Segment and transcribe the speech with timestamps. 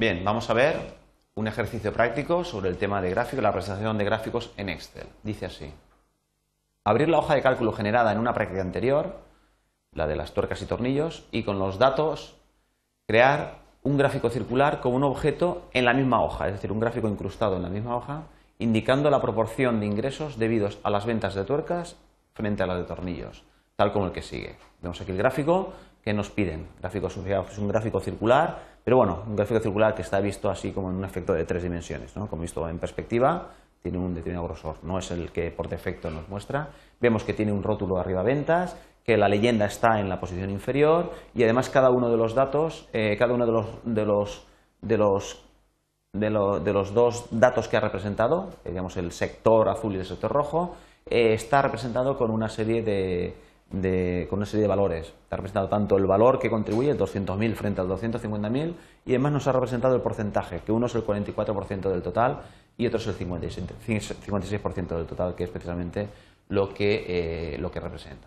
[0.00, 0.94] Bien, vamos a ver
[1.34, 5.06] un ejercicio práctico sobre el tema de gráficos, la presentación de gráficos en Excel.
[5.22, 5.70] Dice así.
[6.84, 9.18] Abrir la hoja de cálculo generada en una práctica anterior,
[9.92, 12.34] la de las tuercas y tornillos, y con los datos
[13.06, 17.06] crear un gráfico circular con un objeto en la misma hoja, es decir, un gráfico
[17.06, 18.22] incrustado en la misma hoja,
[18.58, 21.98] indicando la proporción de ingresos debidos a las ventas de tuercas
[22.32, 23.44] frente a las de tornillos,
[23.76, 24.56] tal como el que sigue.
[24.80, 26.66] Vemos aquí el gráfico que nos piden.
[26.80, 30.90] Gráfico es un gráfico circular pero bueno, un gráfico circular que está visto así como
[30.90, 32.28] en un efecto de tres dimensiones, ¿no?
[32.28, 33.50] como visto en perspectiva,
[33.82, 36.70] tiene un determinado grosor, no es el que por defecto nos muestra.
[37.00, 41.12] Vemos que tiene un rótulo arriba ventas, que la leyenda está en la posición inferior
[41.34, 44.46] y además cada uno de los datos, eh, cada uno de los, de los,
[44.82, 45.46] de los
[46.12, 50.32] de, los dos datos que ha representado, eh, digamos el sector azul y el sector
[50.32, 50.74] rojo,
[51.06, 53.36] eh, está representado con una serie de,
[53.70, 55.06] con una serie de valores.
[55.06, 58.74] Está representado tanto el valor que contribuye, el 200.000 frente al 250.000,
[59.06, 62.40] y además nos ha representado el porcentaje, que uno es el 44% del total
[62.76, 66.08] y otro es el 56%, del total, que es precisamente
[66.48, 68.26] lo que, eh, lo que representa.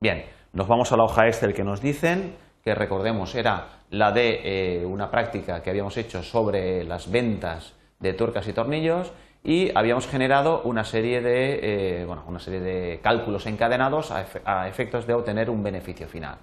[0.00, 4.40] Bien, nos vamos a la hoja Excel que nos dicen, que recordemos era la de
[4.80, 9.12] eh, una práctica que habíamos hecho sobre las ventas de tuercas y tornillos
[9.44, 15.06] y habíamos generado una serie de, eh, bueno, una serie de cálculos encadenados a, efectos
[15.06, 16.36] de obtener un beneficio final.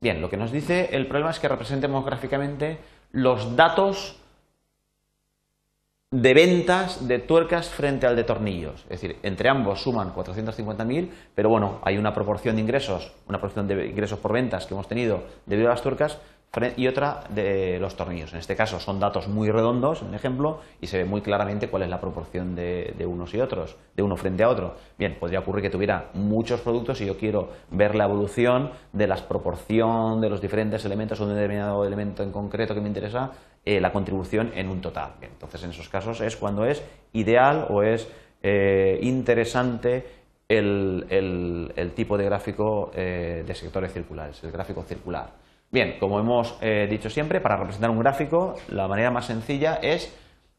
[0.00, 2.78] Bien, lo que nos dice el problema es que representemos gráficamente
[3.12, 4.20] los datos
[6.10, 8.82] de ventas de tuercas frente al de tornillos.
[8.84, 13.68] Es decir, entre ambos suman 450.000, pero bueno, hay una proporción de ingresos, una proporción
[13.68, 16.18] de ingresos por ventas que hemos tenido debido a las tuercas
[16.76, 18.32] y otra de los tornillos.
[18.32, 21.82] En este caso son datos muy redondos, un ejemplo, y se ve muy claramente cuál
[21.82, 24.74] es la proporción de, unos y otros, de uno frente a otro.
[24.98, 29.16] Bien, podría ocurrir que tuviera muchos productos y yo quiero ver la evolución de la
[29.16, 33.32] proporción de los diferentes elementos o de un determinado elemento en concreto que me interesa,
[33.64, 35.14] eh, la contribución en un total.
[35.20, 38.08] entonces, en esos casos es cuando es ideal o es
[38.42, 40.06] eh, interesante
[40.48, 45.45] el, tipo de gráfico eh, de sectores circulares, el gráfico circular.
[45.76, 50.10] Bien, como hemos eh, dicho siempre, para representar un gráfico, la manera más sencilla es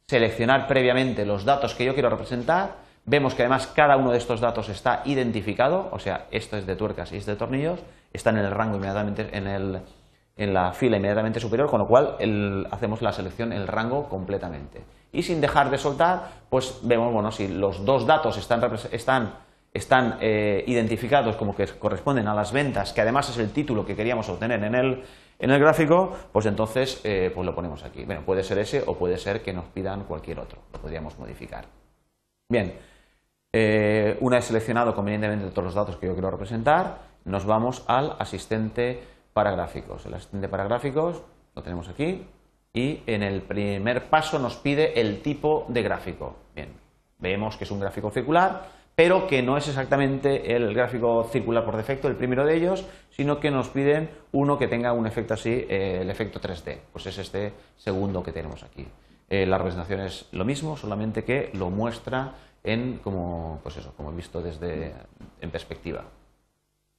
[0.06, 2.76] seleccionar previamente los datos que yo quiero representar.
[3.04, 6.76] Vemos que además cada uno de estos datos está identificado, o sea, esto es de
[6.76, 7.80] tuercas y es de tornillos,
[8.14, 13.12] están en el rango inmediatamente, en, la fila inmediatamente superior, con lo cual hacemos la
[13.12, 14.84] selección en el rango completamente.
[15.12, 18.62] Y sin dejar de soltar, pues vemos, bueno, si los dos datos están,
[18.92, 19.34] están
[19.78, 23.96] están eh, identificados como que corresponden a las ventas, que además es el título que
[23.96, 25.04] queríamos obtener en el,
[25.40, 28.04] en el gráfico, pues entonces eh, pues lo ponemos aquí.
[28.06, 31.66] Bueno, puede ser ese o puede ser que nos pidan cualquier otro, lo podríamos modificar.
[32.50, 32.76] Bien,
[33.54, 38.16] eh, una vez seleccionado convenientemente todos los datos que yo quiero representar, nos vamos al
[38.20, 40.06] asistente para gráficos.
[40.06, 41.22] El asistente para gráficos
[41.56, 42.26] lo tenemos aquí
[42.74, 46.36] y en el primer paso nos pide el tipo de gráfico.
[46.56, 46.70] Bien,
[47.20, 51.78] vemos que es un gráfico circular, pero que no es exactamente el gráfico circular por
[51.78, 55.52] defecto, el primero de ellos, sino que nos piden uno que tenga un efecto así,
[55.52, 58.88] eh, el efecto 3D, pues es este segundo que tenemos aquí.
[59.30, 64.12] Eh, la representación es lo mismo, solamente que lo muestra en como, pues eso, como
[64.12, 64.96] visto desde
[65.42, 66.04] en perspectiva.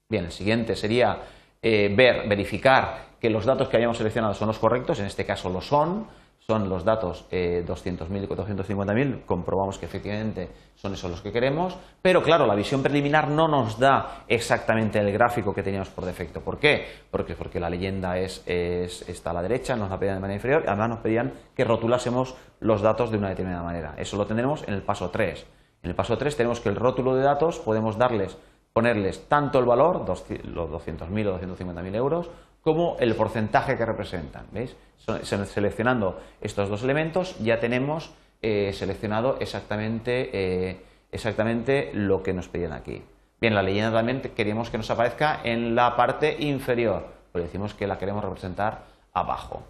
[0.09, 1.19] Bien, el siguiente sería
[1.61, 5.51] eh, ver, verificar que los datos que hayamos seleccionado son los correctos, en este caso
[5.51, 6.07] lo son,
[6.51, 11.77] son los datos eh, 200.000 y 450.000, comprobamos que efectivamente son esos los que queremos,
[12.01, 16.41] pero claro, la visión preliminar no nos da exactamente el gráfico que teníamos por defecto.
[16.41, 16.87] ¿Por qué?
[17.11, 20.63] Porque, porque la leyenda es, está a la derecha, nos la pedían de manera inferior,
[20.65, 23.95] y además nos pedían que rotulásemos los datos de una determinada manera.
[23.99, 25.47] Eso lo tendremos en el paso 3.
[25.83, 28.39] En el paso 3 tenemos que el rótulo de datos podemos darles,
[28.73, 32.31] ponerles tanto el valor, los 200.000 o 250.000 euros,
[32.69, 34.45] como el porcentaje que representan.
[34.53, 34.77] ¿Veis?
[35.23, 38.11] Seleccionando estos dos elementos ya tenemos
[38.43, 43.03] eh, seleccionado exactamente, eh, exactamente lo que nos pedían aquí.
[43.41, 47.87] Bien, la leyenda también queremos que nos aparezca en la parte inferior, pues decimos que
[47.87, 48.83] la queremos representar
[49.15, 49.63] abajo.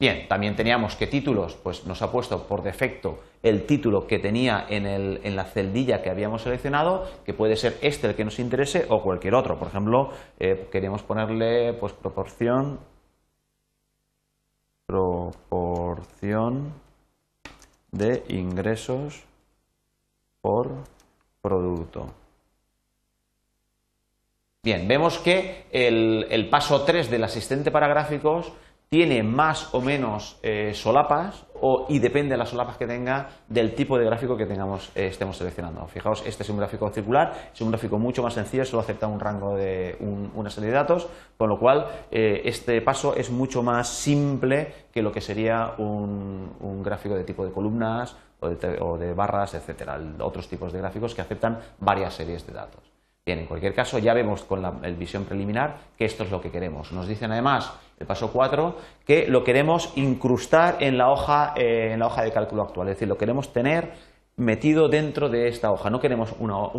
[0.00, 4.64] Bien, también teníamos que títulos, pues nos ha puesto por defecto el título que tenía
[4.68, 8.38] en, el, en, la celdilla que habíamos seleccionado, que puede ser este el que nos
[8.38, 9.58] interese o cualquier otro.
[9.58, 12.78] Por ejemplo, eh, queríamos ponerle pues proporción,
[14.86, 16.74] proporción
[17.90, 19.24] de ingresos
[20.40, 20.76] por
[21.42, 22.06] producto.
[24.62, 28.52] Bien, vemos que el, el paso 3 del asistente para gráficos
[28.88, 33.74] tiene más o menos eh, solapas o, y depende de las solapas que tenga del
[33.74, 35.86] tipo de gráfico que tengamos, eh, estemos seleccionando.
[35.86, 39.20] Fijaos, este es un gráfico circular, es un gráfico mucho más sencillo, solo acepta un
[39.20, 39.96] rango de
[40.34, 45.02] una serie de datos, con lo cual eh, este paso es mucho más simple que
[45.02, 50.00] lo que sería un, gráfico de tipo de columnas o de, o de barras, etcétera,
[50.20, 52.97] otros tipos de gráficos que aceptan varias series de datos.
[53.28, 56.50] Bien, en cualquier caso, ya vemos con la visión preliminar que esto es lo que
[56.50, 56.92] queremos.
[56.92, 61.98] Nos dicen además, el paso 4, que lo queremos incrustar en la, hoja, eh, en
[61.98, 63.92] la hoja de cálculo actual, es decir, lo queremos tener
[64.36, 66.72] metido dentro de esta hoja, no queremos una,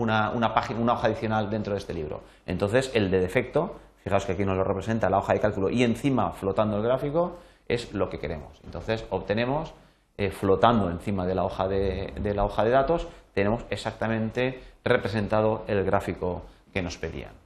[0.56, 2.22] página, una hoja adicional dentro de este libro.
[2.48, 5.84] Entonces, el de defecto, fijaos que aquí nos lo representa la hoja de cálculo y
[5.84, 7.38] encima flotando el gráfico,
[7.68, 8.60] es lo que queremos.
[8.64, 9.76] Entonces, obtenemos,
[10.18, 13.08] eh, flotando encima de la hoja de la hoja de datos,
[13.40, 16.44] tenemos exactamente representado el gráfico
[16.74, 17.39] que nos pedían.